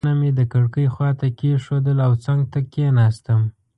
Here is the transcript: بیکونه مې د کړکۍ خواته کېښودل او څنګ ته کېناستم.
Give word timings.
بیکونه 0.03 0.19
مې 0.19 0.29
د 0.35 0.41
کړکۍ 0.53 0.85
خواته 0.93 1.27
کېښودل 1.39 1.97
او 2.07 2.13
څنګ 2.25 2.39
ته 2.51 2.59
کېناستم. 2.71 3.41